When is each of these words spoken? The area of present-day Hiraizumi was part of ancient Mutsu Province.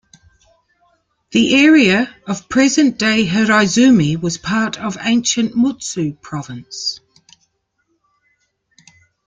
The 1.29 1.63
area 1.63 2.09
of 2.25 2.49
present-day 2.49 3.27
Hiraizumi 3.27 4.19
was 4.19 4.39
part 4.39 4.79
of 4.79 4.97
ancient 4.99 5.53
Mutsu 5.53 6.19
Province. 6.23 6.99